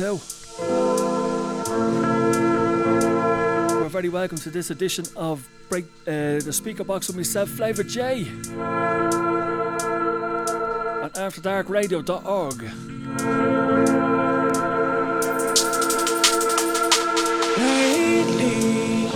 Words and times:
check 0.00 0.12
one, 0.12 0.18
check 0.18 0.20
two. 0.20 0.20
We're 3.80 3.88
very 3.88 4.08
welcome 4.08 4.38
to 4.38 4.50
this 4.50 4.70
edition 4.70 5.04
of 5.16 5.48
Break 5.68 5.84
uh, 6.06 6.40
the 6.40 6.52
Speaker 6.52 6.84
Box 6.84 7.08
with 7.08 7.16
myself, 7.16 7.50
FLavRjay. 7.50 8.26
On 11.02 11.10
AfterDarkRadio.org. 11.10 12.62
Lately, 17.58 19.10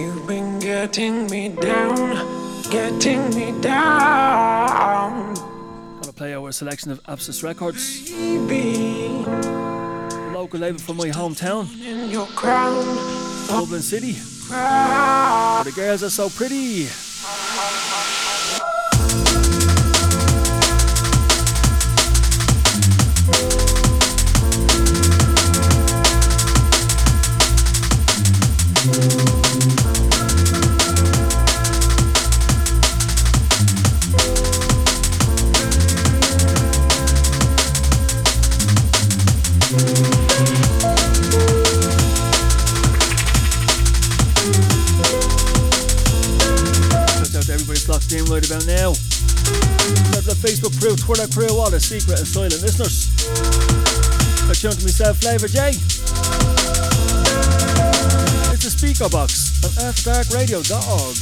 you've 0.00 0.26
been 0.26 0.58
getting 0.58 1.26
me 1.26 1.48
down, 1.50 2.70
getting 2.70 3.30
me 3.34 3.52
down. 3.60 5.34
Gonna 6.00 6.12
play 6.12 6.34
our 6.34 6.52
selection 6.52 6.90
of 6.90 7.02
Absys 7.04 7.42
Records. 7.42 8.10
Baby, 8.10 8.87
local 10.48 10.60
label 10.60 10.78
from 10.78 10.96
my 10.96 11.08
hometown, 11.10 11.66
in 11.84 12.08
your 12.08 12.26
crown, 12.28 12.82
Dublin 13.48 13.82
City. 13.82 14.16
crown. 14.48 15.62
The 15.64 15.72
girls 15.72 16.02
are 16.02 16.08
so 16.08 16.30
pretty. 16.30 16.88
Crew, 51.08 51.16
Twitter 51.16 51.32
crew, 51.32 51.56
all 51.58 51.70
the 51.70 51.80
secret 51.80 52.18
and 52.18 52.28
silent 52.28 52.60
listeners. 52.60 53.08
I 54.44 54.52
tuned 54.52 54.76
to 54.76 54.84
myself, 54.84 55.18
FLavRjay. 55.20 55.72
It's 58.52 58.64
the 58.64 58.68
speaker 58.68 59.08
box 59.08 59.64
on 59.64 59.70
AfterDarkRadio.org. 59.88 61.16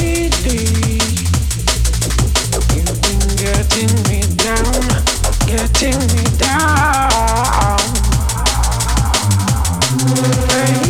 Lately, 0.00 0.64
you've 2.56 3.00
been 3.04 3.20
getting 3.36 3.92
me 4.08 4.24
down, 4.40 4.72
getting 5.44 6.00
me 6.16 6.24
down. 6.40 7.76
Baby, 10.48 10.81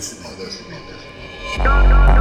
me 0.00 1.66
on 1.66 2.19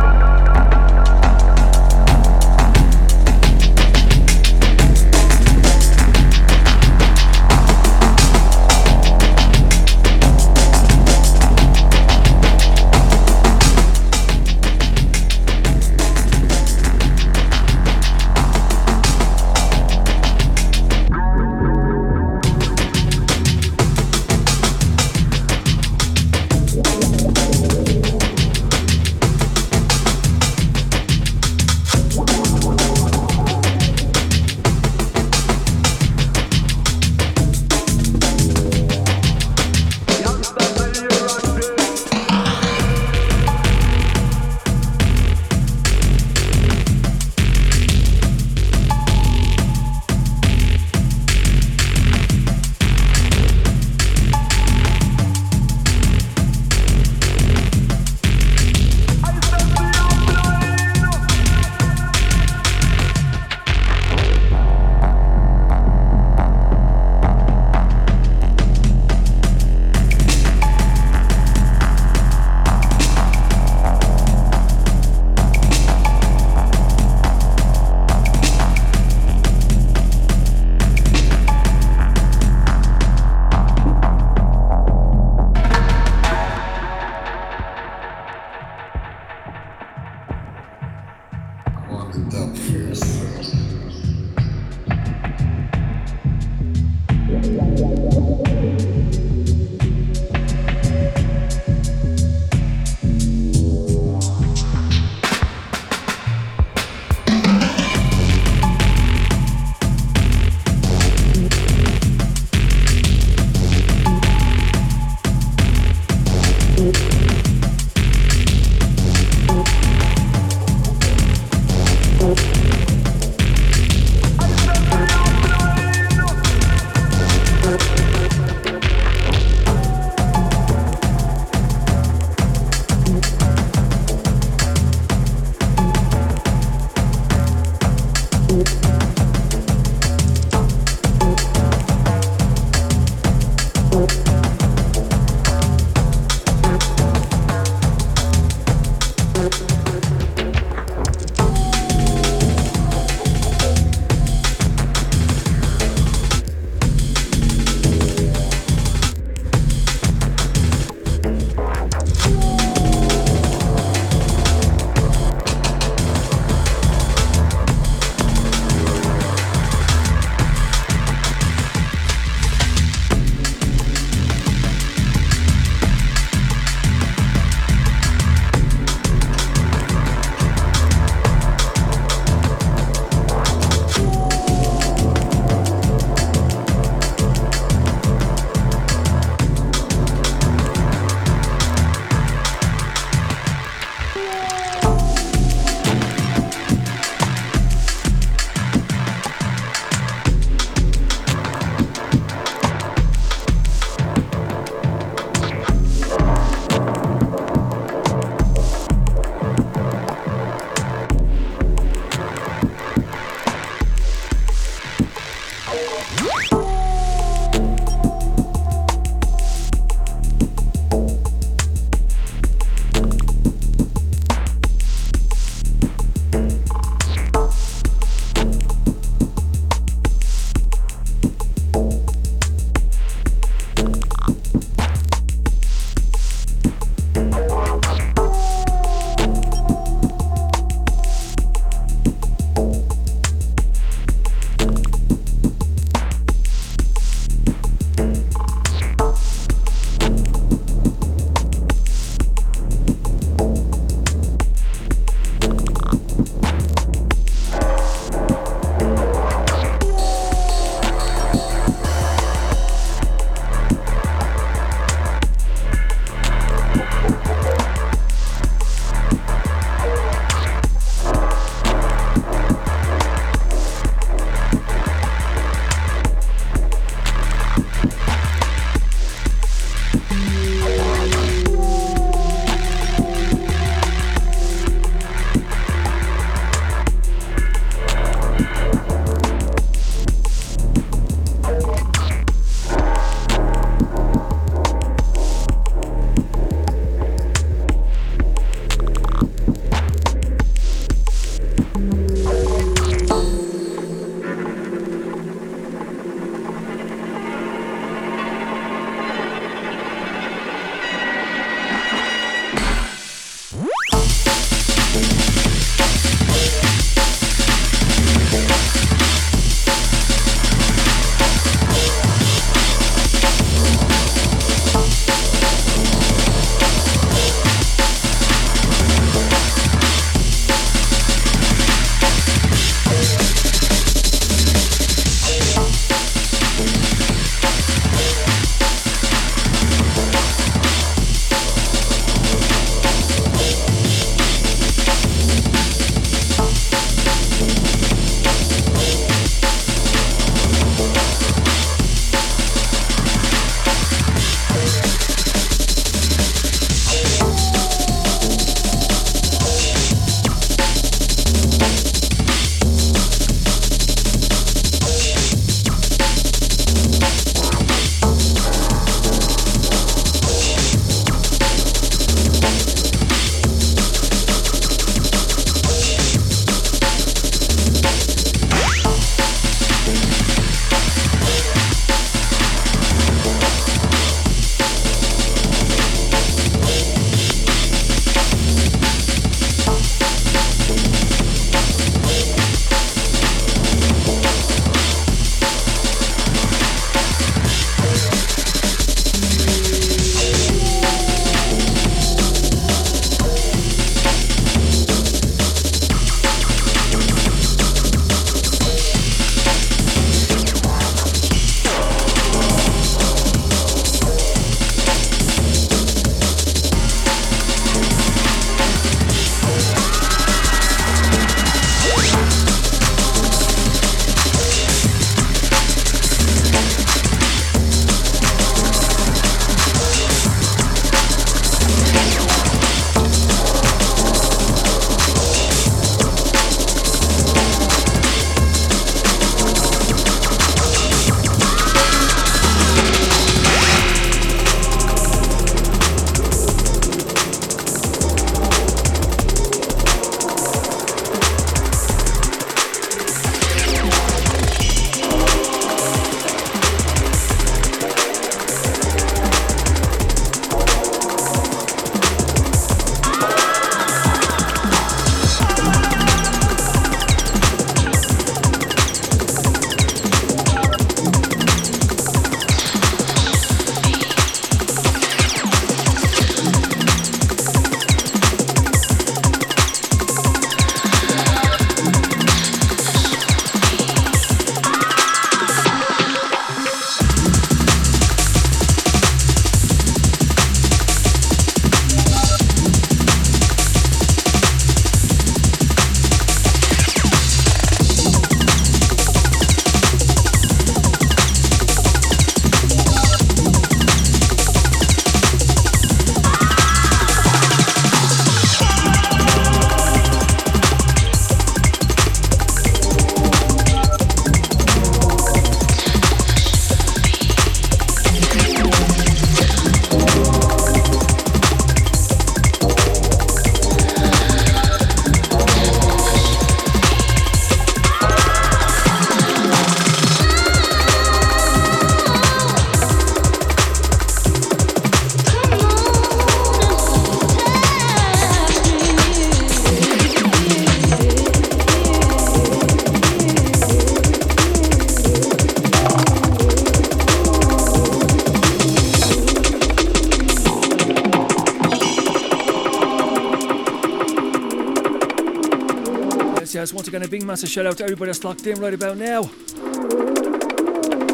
big 557.09 557.23
massive 557.23 557.49
shout 557.49 557.65
out 557.65 557.75
to 557.77 557.83
everybody 557.83 558.09
that's 558.09 558.23
locked 558.23 558.45
in 558.45 558.59
right 558.59 558.73
about 558.73 558.95
now. 558.97 559.23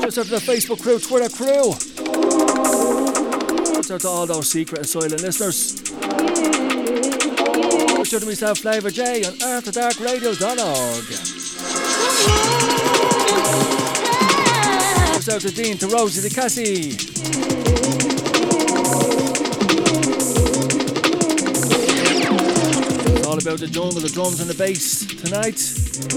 Just 0.02 0.18
out 0.18 0.26
to 0.26 0.32
the 0.32 0.42
Facebook 0.46 0.82
crew, 0.82 1.00
Twitter 1.00 1.30
crew. 1.34 1.72
Just 3.76 3.92
out 3.92 4.02
to 4.02 4.08
all 4.10 4.28
those 4.28 4.52
secret 4.52 4.80
and 4.80 4.90
silent 4.90 5.22
listeners. 5.22 5.76
Just 7.96 8.14
out 8.14 8.20
to 8.20 8.26
myself, 8.26 8.62
FLavRjay 8.62 9.26
on 9.26 9.34
AfterDarkRadio.org. 9.62 11.06
Just 15.16 15.30
out 15.30 15.42
to 15.42 15.52
Dean, 15.52 15.78
to 15.78 15.88
Rosie, 15.88 16.28
to 16.28 16.36
Cassie. 16.36 16.98
It's 23.08 23.26
all 23.26 23.38
about 23.38 23.60
the 23.60 23.68
jungle, 23.68 24.02
the 24.02 24.10
drums 24.10 24.42
and 24.42 24.50
the 24.50 24.56
bass 24.56 25.06
tonight. 25.06 25.75
Some 25.96 26.12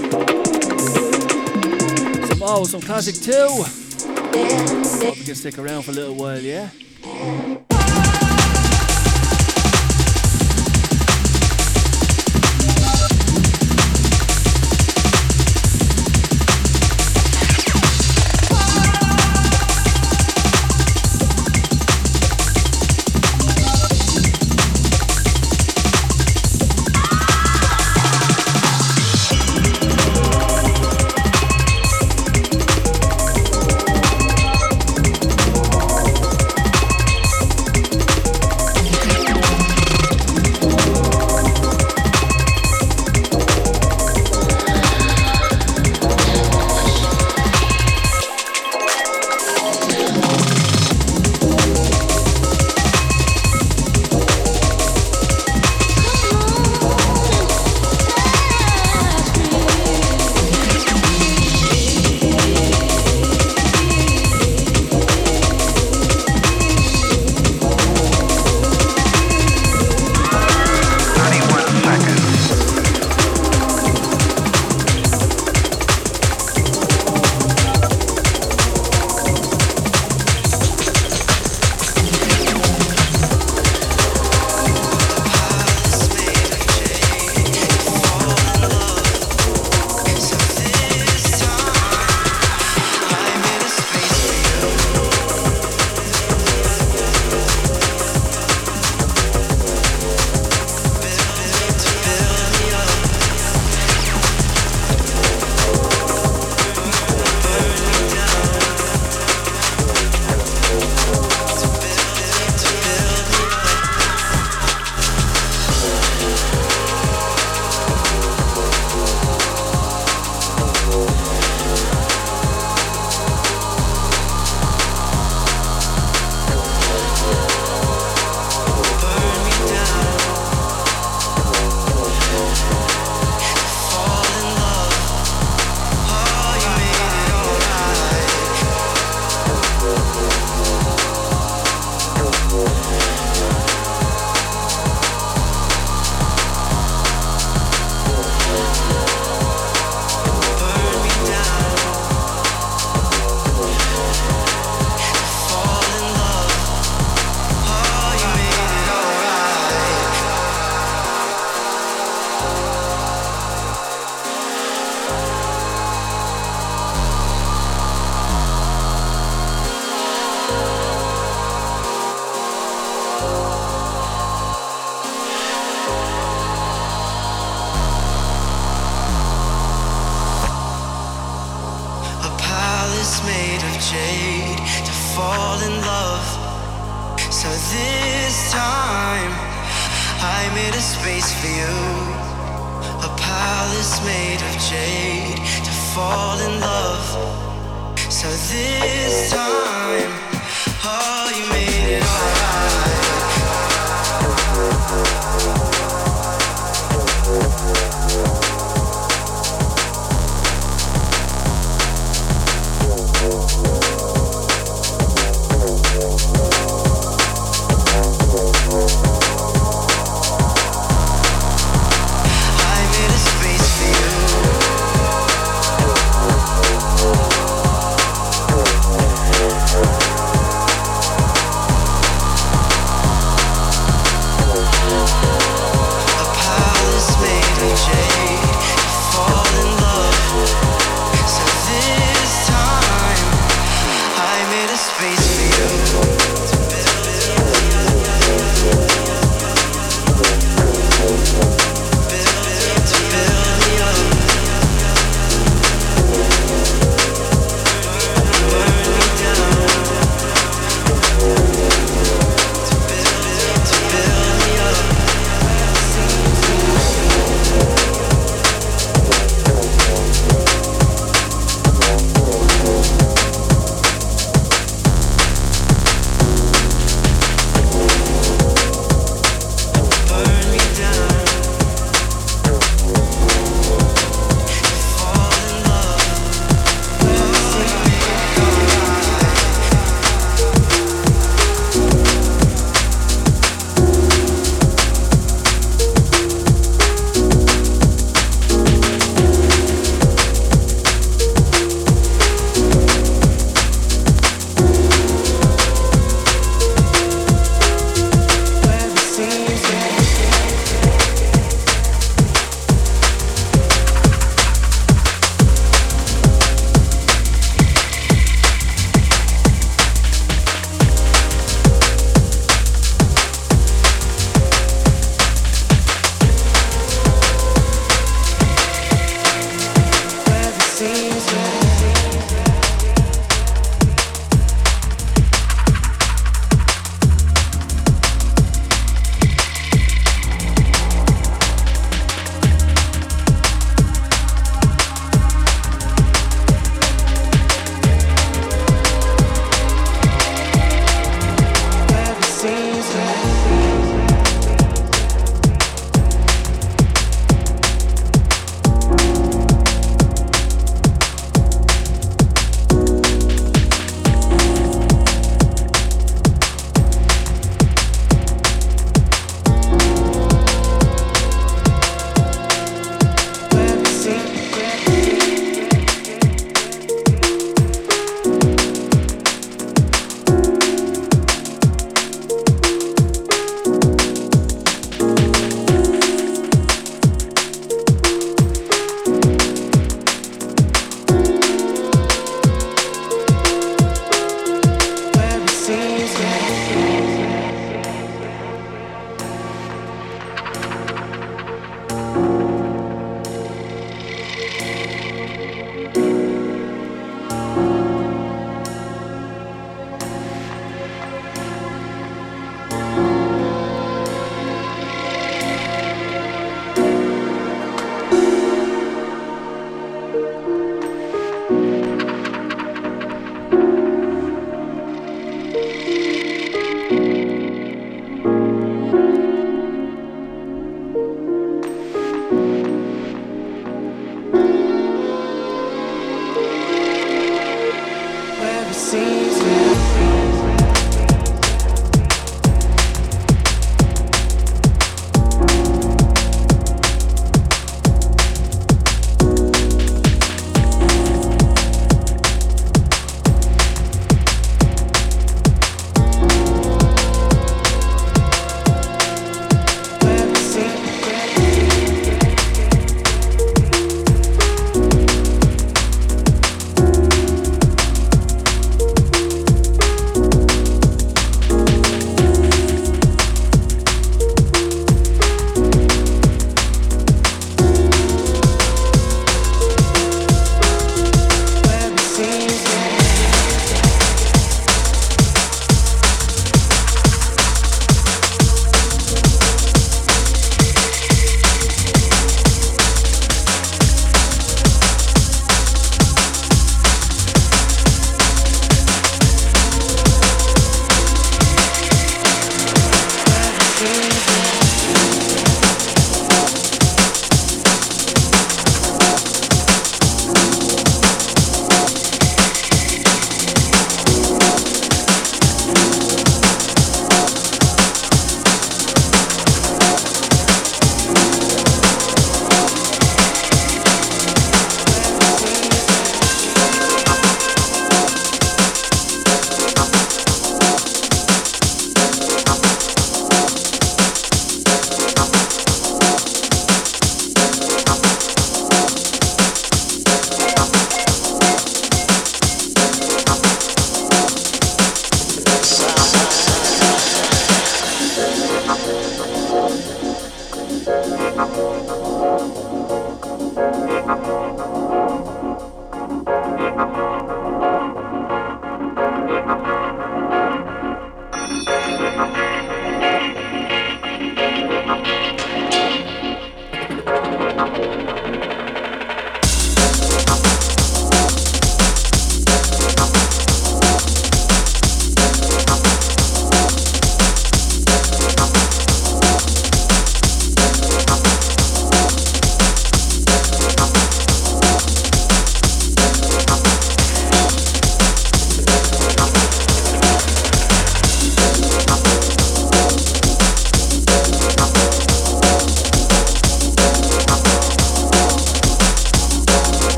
old, 2.43 2.67
some 2.67 2.81
classic 2.81 3.15
too. 3.15 3.47
Hope 5.05 5.17
you 5.17 5.23
can 5.23 5.35
stick 5.35 5.57
around 5.57 5.83
for 5.83 5.91
a 5.91 5.93
little 5.93 6.15
while, 6.15 6.41
yeah? 6.41 6.69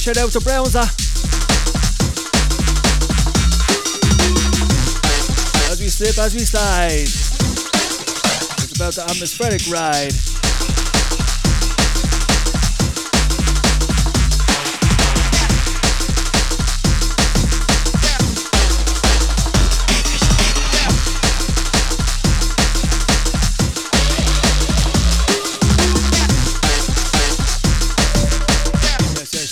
Shout 0.00 0.16
out 0.16 0.32
to 0.32 0.38
Brownsa. 0.38 0.80
Ah. 0.82 0.90
As 5.70 5.78
we 5.78 5.88
slip, 5.88 6.16
as 6.16 6.32
we 6.32 6.40
slide. 6.40 7.02
It's 8.62 8.72
about 8.74 8.94
the 8.94 9.02
atmospheric 9.02 9.60
ride. 9.70 10.29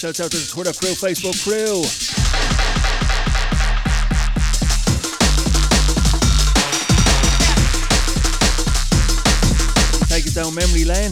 Shouts 0.09 0.21
out 0.21 0.31
to 0.31 0.39
the 0.39 0.47
Twitter 0.47 0.73
crew, 0.73 0.95
Facebook 0.95 1.37
crew. 1.45 1.83
Take 10.09 10.27
it 10.27 10.35
down 10.35 10.55
memory 10.55 10.87
lane. 10.87 11.11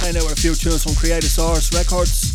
Find 0.00 0.16
out 0.16 0.22
with 0.22 0.32
a 0.32 0.40
few 0.40 0.54
tunes 0.54 0.84
from 0.84 0.94
Creative 0.94 1.28
Source 1.28 1.70
Records. 1.74 2.33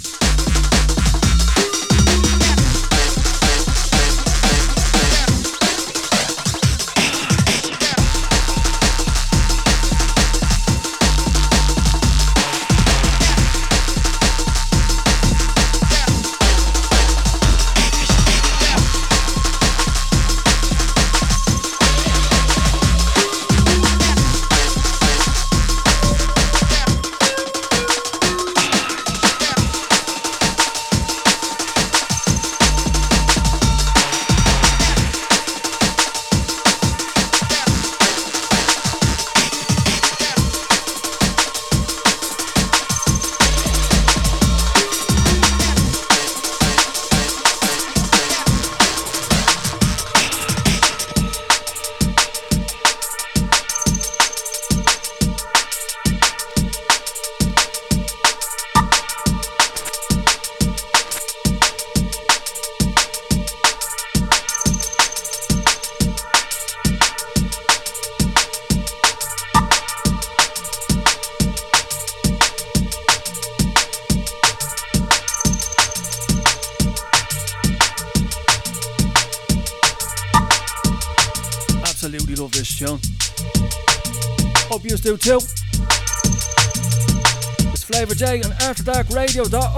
AfterDarkRadio.org. 89.39 89.68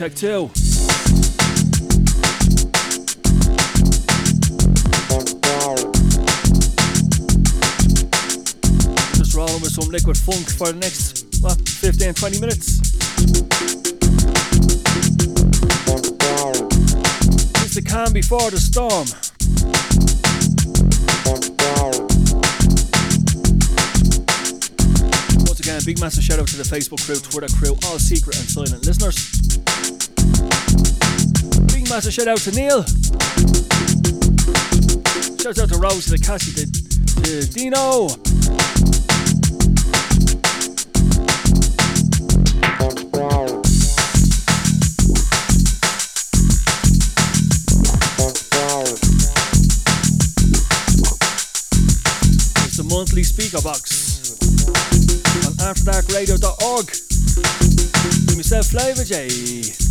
check 0.00 0.14
two. 0.14 0.48
Just 9.18 9.34
rolling 9.34 9.60
with 9.60 9.72
some 9.72 9.90
liquid 9.90 10.16
funk 10.16 10.48
for 10.56 10.72
the 10.72 10.78
next 10.80 11.26
what, 11.42 11.68
15 11.68 12.14
20 12.14 12.40
minutes. 12.40 12.80
It's 17.62 17.74
the 17.74 17.82
calm 17.82 18.14
before 18.14 18.50
the 18.50 18.58
storm. 18.58 19.04
Once 25.46 25.60
again, 25.60 25.78
a 25.78 25.84
big 25.84 26.00
massive 26.00 26.24
shout 26.24 26.38
out 26.38 26.48
to 26.48 26.56
the 26.56 26.62
Facebook 26.62 27.04
crew, 27.04 27.16
Twitter 27.16 27.54
crew, 27.54 27.76
all 27.84 27.98
secret 27.98 28.38
and 28.38 28.48
silent 28.48 28.86
listeners 28.86 29.29
massive 31.90 32.12
shout 32.12 32.28
out 32.28 32.38
to 32.38 32.52
Neil. 32.52 32.84
Shout 35.42 35.58
out 35.58 35.68
to 35.70 35.78
Rose, 35.78 36.04
to 36.04 36.12
the 36.12 36.22
Cassie, 36.24 36.52
to, 36.52 36.64
to 37.22 37.50
Dino. 37.50 38.06
It's 52.66 52.76
the 52.76 52.84
monthly 52.88 53.24
speaker 53.24 53.60
box 53.62 54.38
on 55.44 55.54
afterdarkradio.org. 55.54 56.86
Give 58.28 58.36
myself 58.36 58.66
Flavor 58.66 59.02
J. 59.02 59.89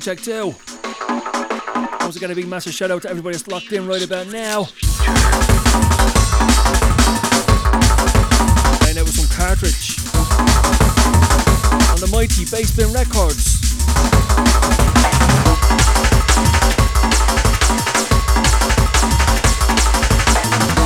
check 0.00 0.20
two. 0.20 0.54
Also, 2.00 2.18
got 2.20 2.30
a 2.30 2.34
big 2.34 2.48
massive 2.48 2.72
shout 2.72 2.90
out 2.90 3.02
to 3.02 3.10
everybody 3.10 3.36
that's 3.36 3.46
locked 3.48 3.70
in 3.72 3.86
right 3.86 4.02
about 4.04 4.26
now. 4.28 4.64
Playing 8.80 8.98
out 8.98 9.04
with 9.04 9.14
some 9.14 9.28
cartridge 9.36 9.98
on 11.90 12.00
the 12.00 12.08
mighty 12.10 12.44
Bassbin 12.46 12.92
Records. 12.94 13.60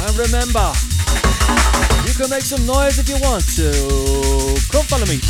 And 0.05 0.19
remember, 0.19 0.73
you 2.07 2.15
can 2.15 2.29
make 2.31 2.43
some 2.43 2.67
noise 2.67 2.99
if 2.99 3.09
you 3.09 3.19
want 3.23 3.45
to. 3.57 3.73
Come 4.71 4.85
follow 4.85 5.07
me. 5.07 5.21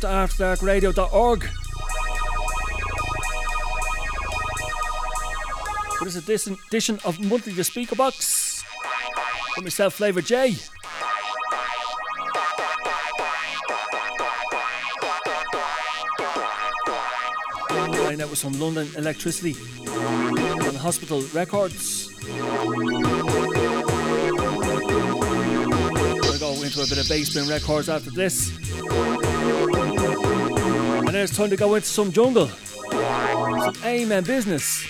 Tuned 0.00 0.28
to 0.28 0.34
AfterDarkRadio.org. 0.36 1.44
For 5.98 6.04
this 6.04 6.46
edition 6.46 6.98
of 7.04 7.20
Monthly 7.20 7.52
The 7.52 7.64
Speaker 7.64 7.96
Box 7.96 8.64
with 9.56 9.64
myself, 9.64 9.98
FLavRjay. 9.98 10.70
Playing 17.68 18.22
out 18.22 18.30
with 18.30 18.38
some 18.38 18.58
London 18.58 18.86
Elektricity 18.88 19.56
and 20.66 20.76
hospital 20.76 21.22
records. 21.34 22.08
We're 22.24 22.40
gonna 26.20 26.38
go 26.38 26.52
into 26.62 26.80
a 26.80 26.86
bit 26.86 26.98
of 26.98 27.06
Bassbin 27.06 27.50
records 27.50 27.88
after 27.88 28.10
this. 28.10 28.59
And 31.20 31.28
it's 31.28 31.36
time 31.36 31.50
to 31.50 31.56
go 31.56 31.74
into 31.74 31.86
some 31.86 32.12
jungle. 32.12 32.46
Some 32.46 33.74
Amen 33.84 34.24
business. 34.24 34.82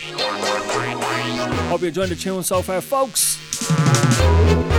Hope 1.69 1.83
you're 1.83 1.91
the 2.09 2.15
tune 2.15 2.45
so 2.45 2.63
far, 2.63 2.81
folks. 2.81 4.70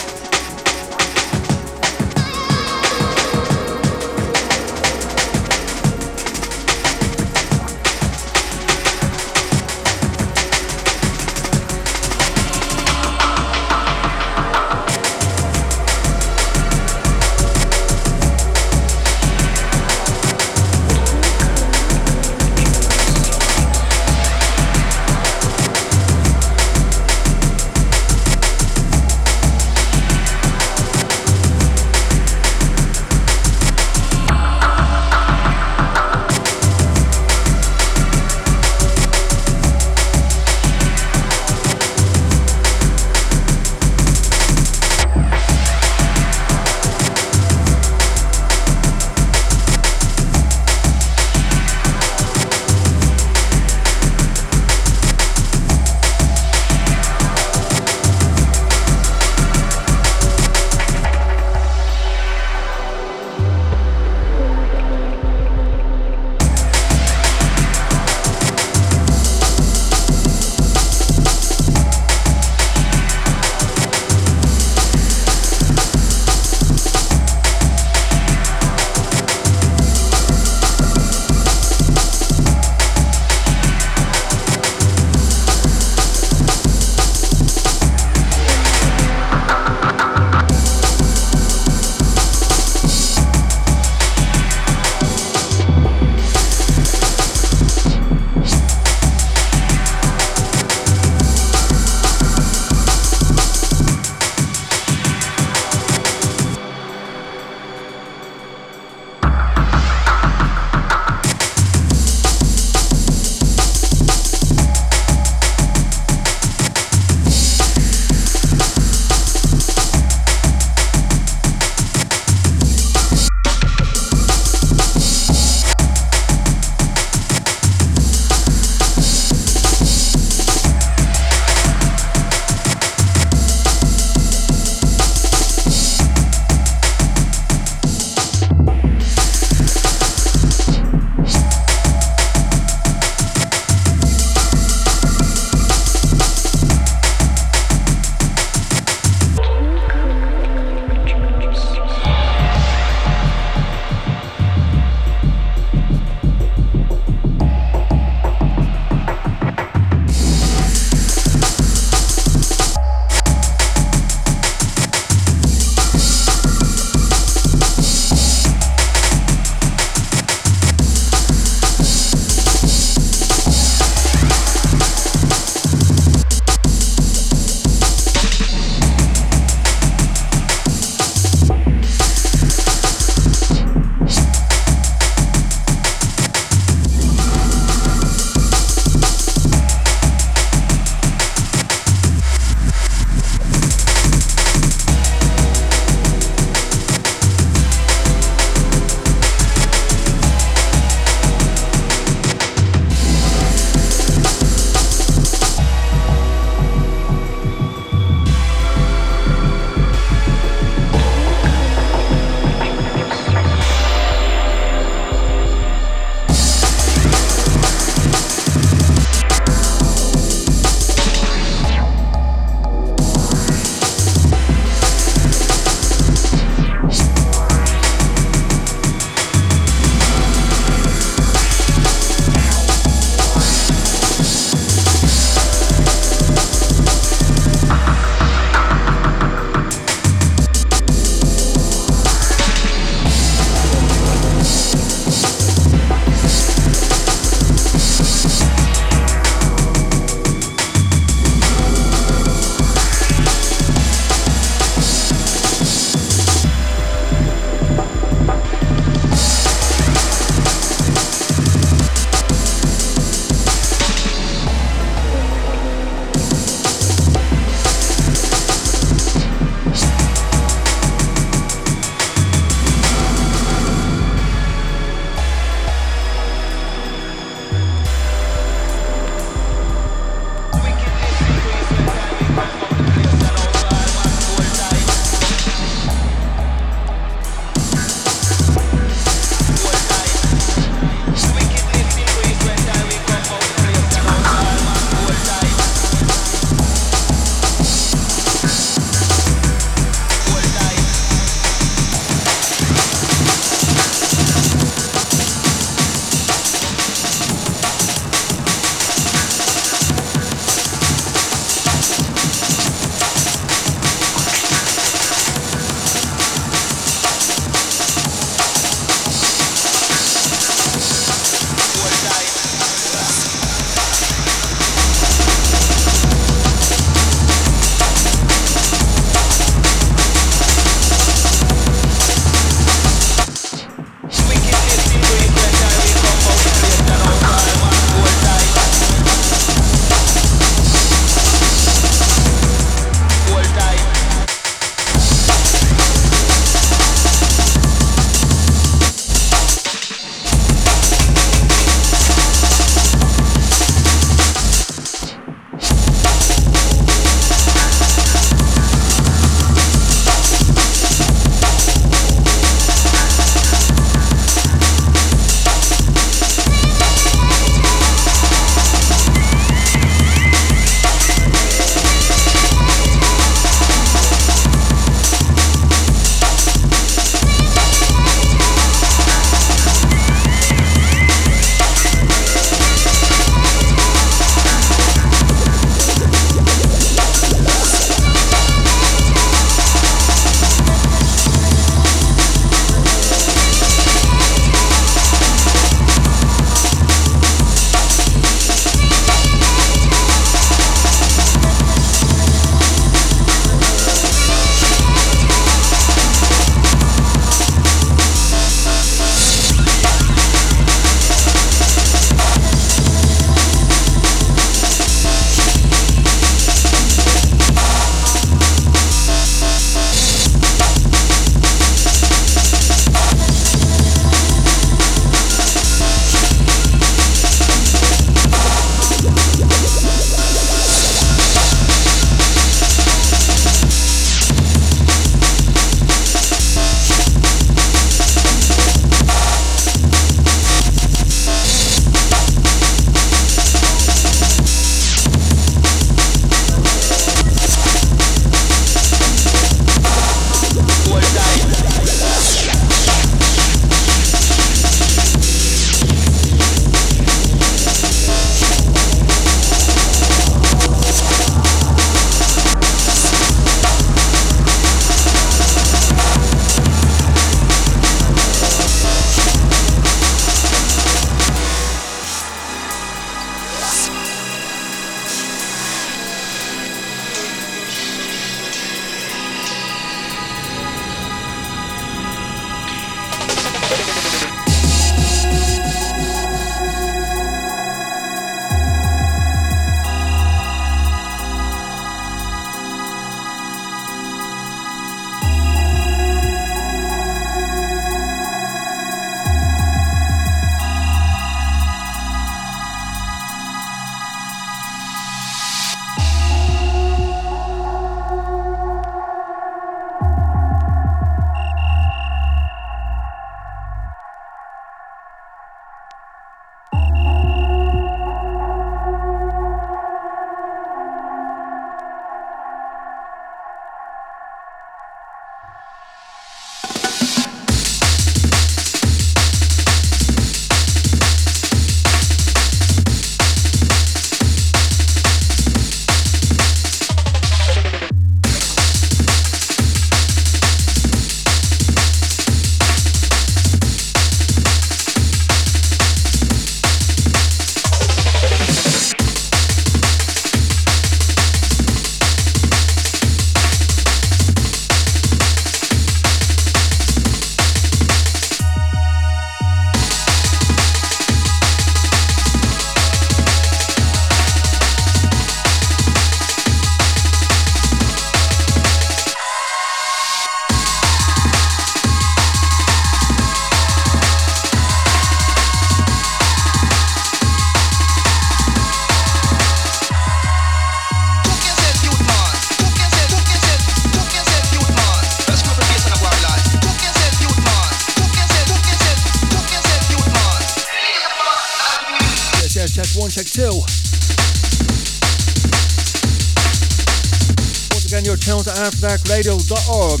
AfterDarkRadio.org. 599.24 600.00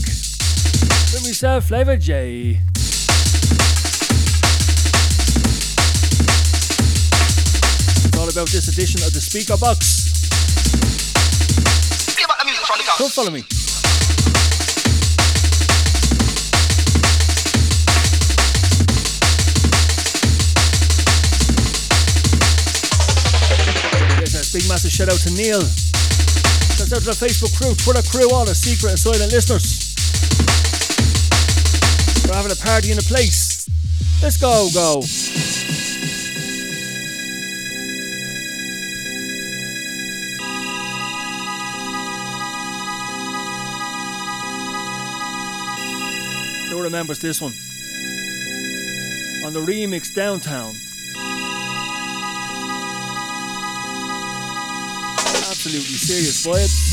With 1.14 1.24
myself, 1.24 1.68
FLavRjay. 1.68 2.58
It's 8.04 8.18
all 8.18 8.28
about 8.28 8.48
this 8.50 8.68
edition 8.68 9.02
of 9.02 9.14
the 9.14 9.20
Speaker 9.20 9.56
Box. 9.56 10.02
Come 12.98 13.08
follow 13.08 13.30
me. 13.30 13.44
Big 24.52 24.68
massive 24.68 24.92
shout 24.92 25.08
out 25.08 25.18
to 25.18 25.30
Neil. 25.32 25.93
Out 26.94 27.00
to 27.00 27.06
the 27.06 27.26
Facebook 27.26 27.58
crew, 27.58 27.74
Twitter 27.74 28.08
crew, 28.08 28.30
all 28.30 28.44
the 28.44 28.54
secret 28.54 28.90
and 28.90 28.98
silent 28.98 29.32
listeners. 29.32 29.96
We're 32.24 32.36
having 32.36 32.52
a 32.52 32.54
party 32.54 32.92
in 32.92 32.96
the 32.96 33.02
place. 33.02 33.68
Let's 34.22 34.36
go, 34.36 34.68
go. 34.72 35.02
Who 46.70 46.80
remembers 46.80 47.18
this 47.18 47.40
one? 47.40 47.54
On 49.44 49.52
the 49.52 49.58
remix 49.58 50.14
Downtown. 50.14 50.76
absolutely 55.64 55.96
serious 55.96 56.46
vibes. 56.46 56.83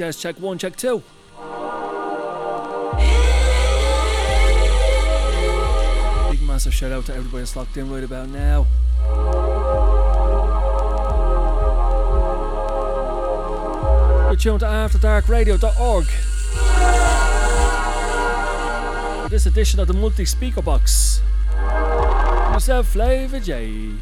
Check 0.00 0.40
one, 0.40 0.56
check 0.56 0.76
two. 0.76 1.02
Big 6.30 6.40
massive 6.42 6.72
shout 6.72 6.90
out 6.90 7.04
to 7.04 7.14
everybody 7.14 7.40
that's 7.40 7.54
locked 7.54 7.76
in 7.76 7.90
right 7.92 8.02
about 8.02 8.30
now. 8.30 8.66
You're 14.28 14.36
tuned 14.36 14.60
to 14.60 14.66
AfterDarkRadio.org. 14.66 16.06
This 19.30 19.44
edition 19.44 19.80
of 19.80 19.86
the 19.86 19.94
multi 19.94 20.24
speaker 20.24 20.62
box. 20.62 21.20
Myself, 22.52 22.88
Flavor 22.88 23.38
J. 23.38 23.92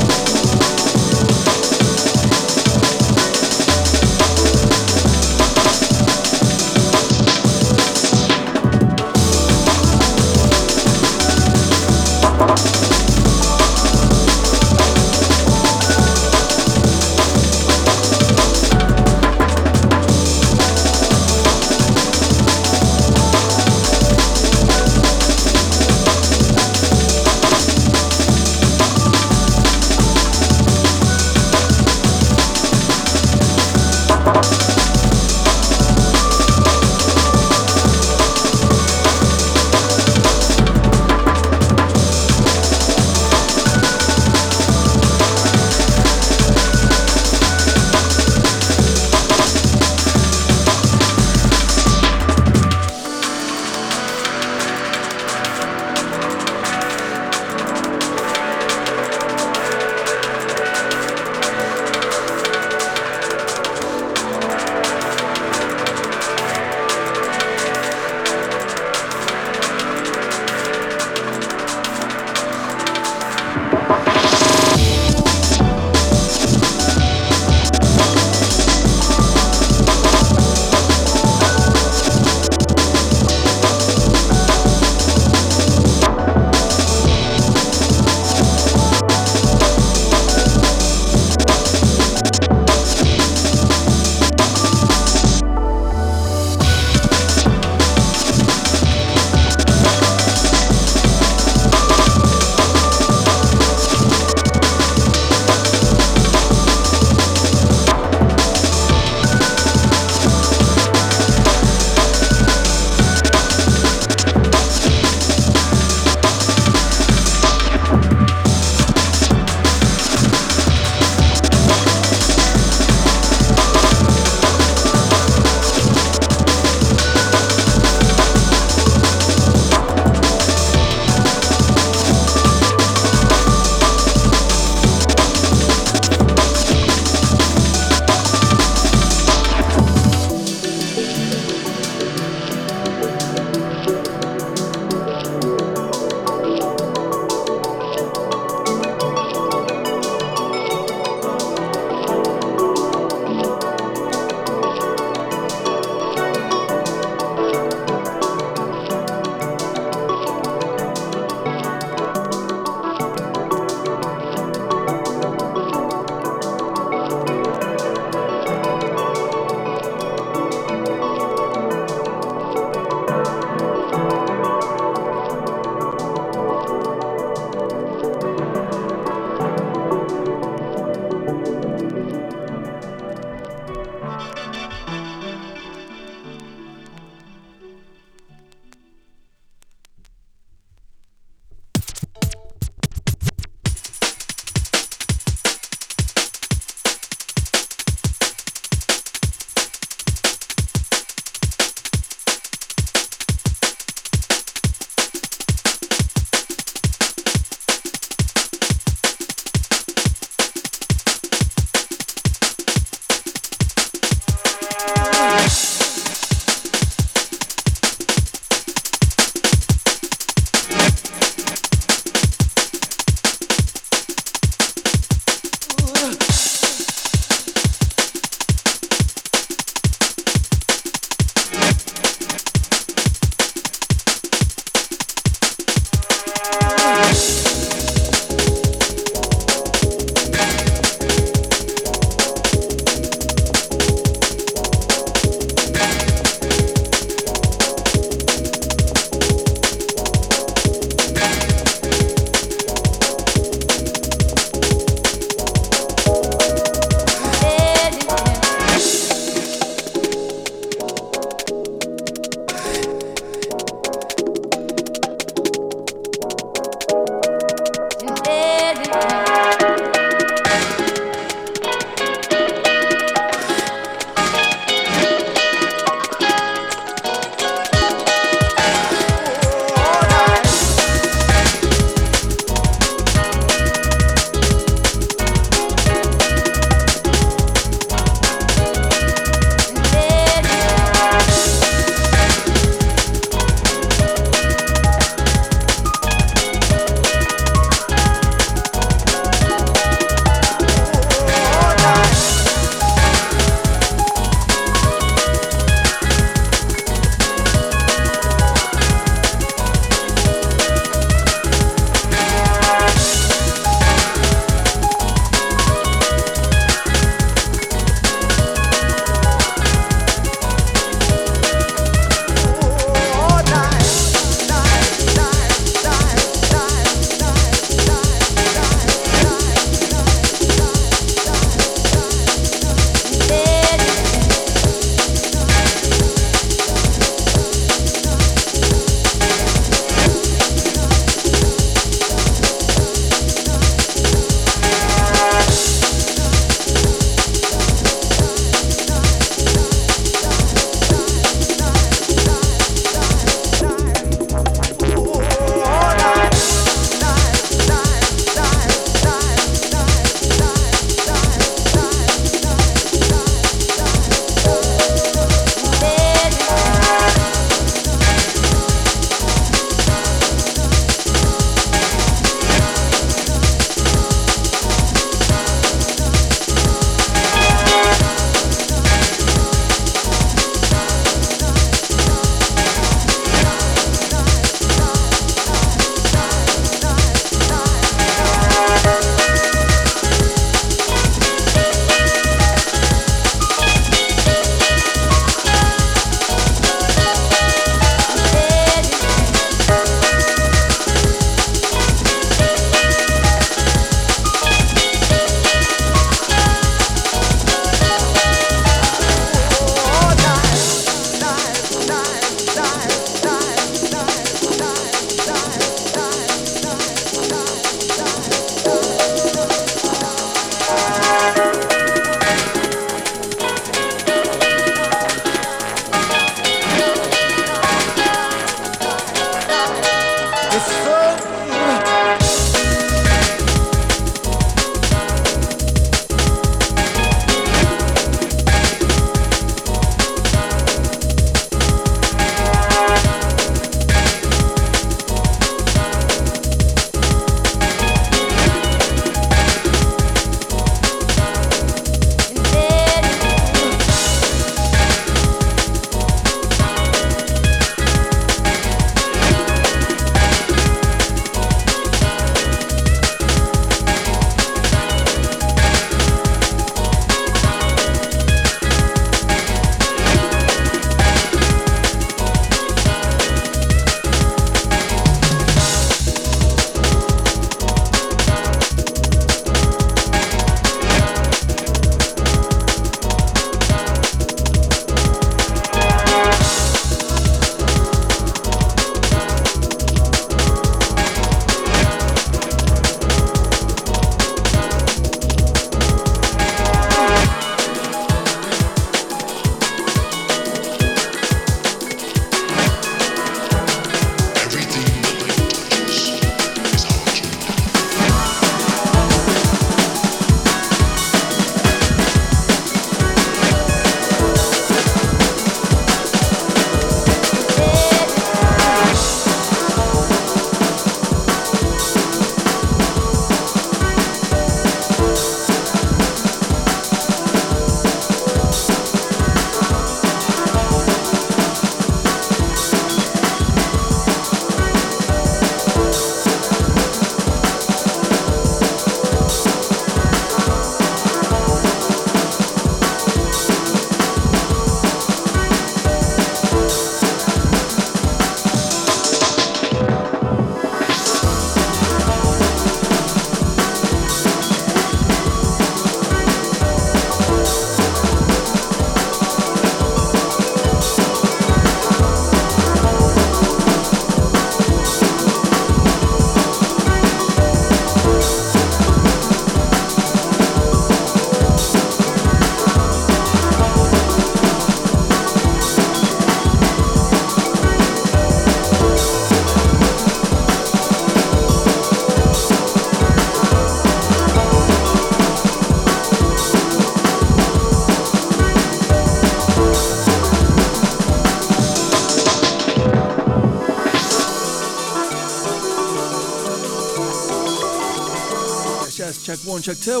check 599.36 599.46
one, 599.46 599.62
check 599.62 599.76
two. 599.76 600.00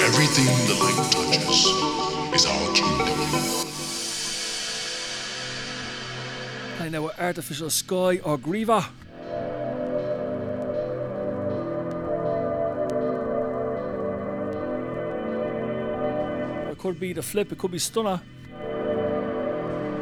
Everything 0.00 0.46
the 0.68 0.76
light 0.78 1.10
touches 1.10 1.60
is 2.34 2.46
our 2.46 2.74
kingdom. 2.74 3.18
I 6.80 6.88
know 6.88 7.10
artificial 7.18 7.70
sky 7.70 8.20
or 8.22 8.38
Grieva. 8.38 8.97
Could 16.88 16.98
be 16.98 17.12
the 17.12 17.22
flip, 17.22 17.52
it 17.52 17.58
could 17.58 17.70
be 17.70 17.78
Stunner. 17.78 18.18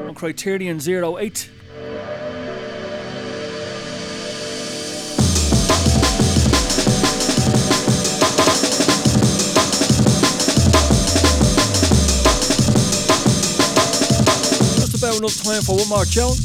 On 0.06 0.15
Criterion 0.15 0.78
08. 0.78 1.50
Just 14.76 14.94
about 14.94 15.18
enough 15.18 15.42
time 15.42 15.62
for 15.62 15.74
one 15.74 15.89
more 15.89 16.05
tune. 16.05 16.39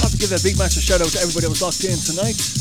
have 0.00 0.12
to 0.12 0.16
give 0.16 0.32
a 0.32 0.40
big 0.42 0.56
massive 0.56 0.82
shout 0.82 1.02
out 1.02 1.08
to 1.08 1.18
everybody 1.18 1.42
that 1.42 1.50
was 1.50 1.60
locked 1.60 1.84
in 1.84 1.98
tonight. 1.98 2.51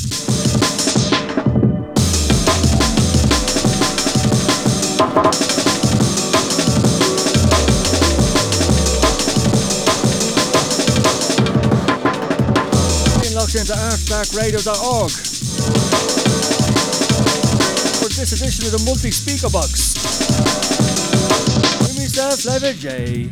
Locked 13.71 14.11
into 14.11 14.59
for 17.99 18.09
this 18.09 18.33
edition 18.33 18.65
of 18.65 18.71
the 18.73 18.83
multi 18.85 19.11
speaker 19.11 19.49
box. 19.49 19.95
With 21.79 21.95
myself, 21.95 22.41
FLavRjay. 22.41 23.29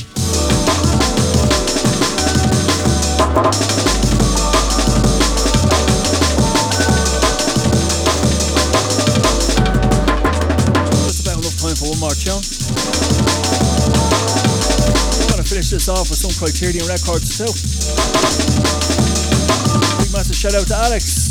Just 11.03 11.27
about 11.27 11.40
enough 11.40 11.59
time 11.59 11.76
for 11.76 11.90
one 11.90 12.00
more 12.00 12.16
tune. 12.16 12.40
I'm 15.19 15.27
gonna 15.32 15.43
finish 15.43 15.69
this 15.72 15.90
off 15.90 16.09
with 16.09 16.19
some 16.19 16.32
Criterion 16.40 16.88
records 16.88 17.38
too. 17.38 17.78
Massive 20.20 20.36
shout 20.36 20.54
out 20.54 20.68
to 20.68 20.76
Alex. 20.76 21.30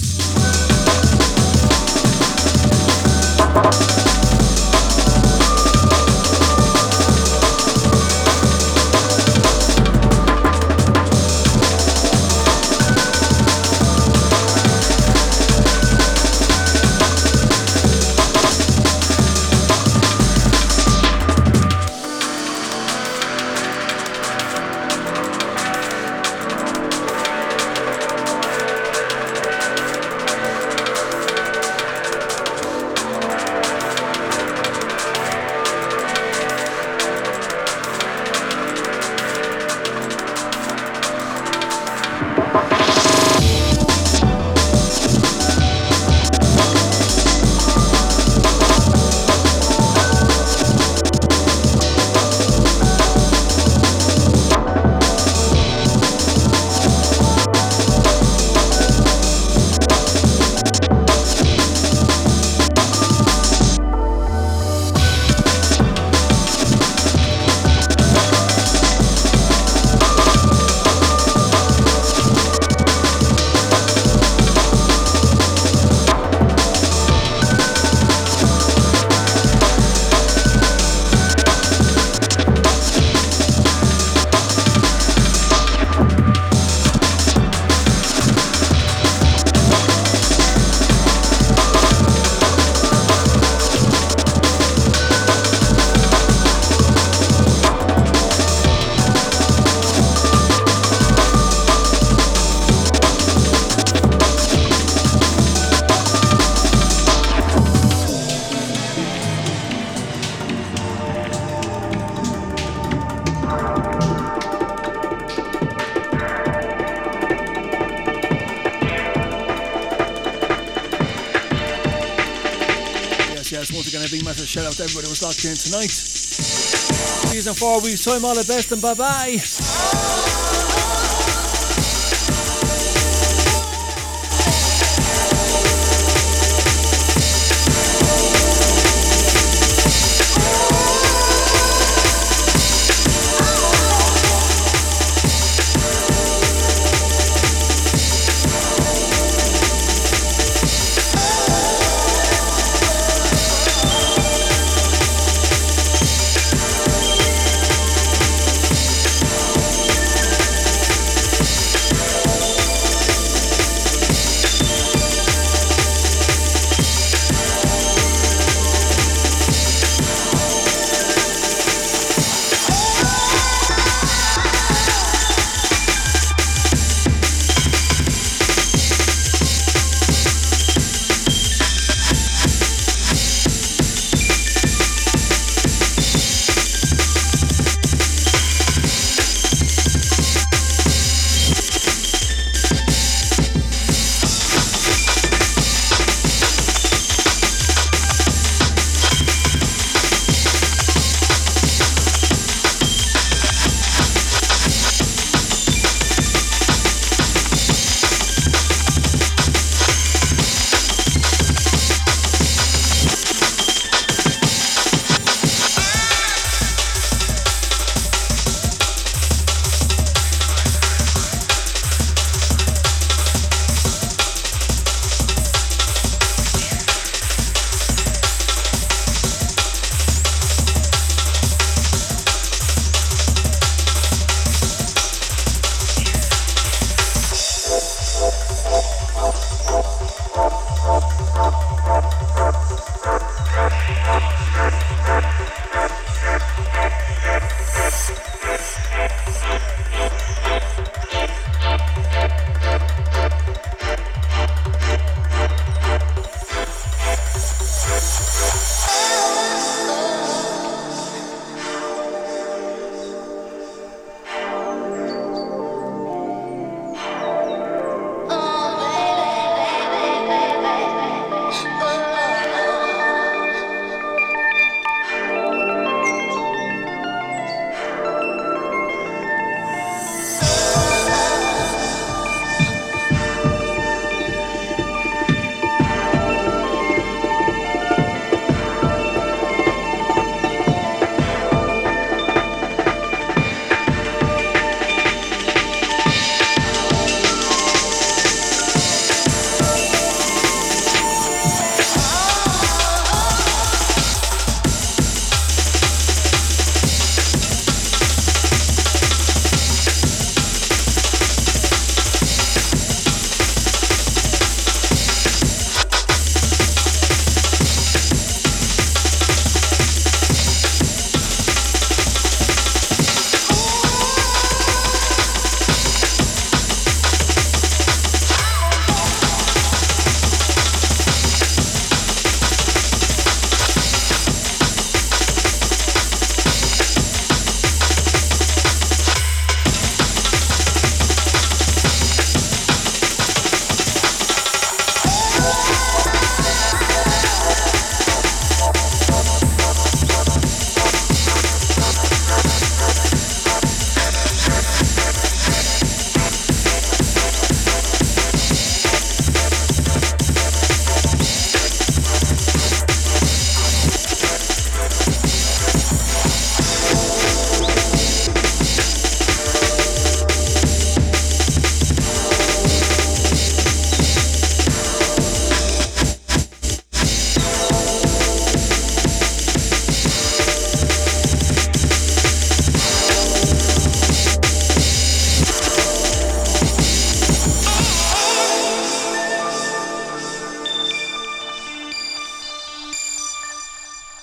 Everybody 124.89 125.11
was 125.11 125.23
locked 125.23 125.45
in 125.45 125.55
tonight. 125.55 125.91
See 125.91 127.37
you 127.37 127.47
in 127.47 127.55
four 127.55 127.81
weeks' 127.83 128.05
time, 128.05 128.25
all 128.25 128.35
the 128.35 128.45
best 128.45 128.73
and 128.73 128.81
bye 128.81 128.95
bye. 128.95 129.37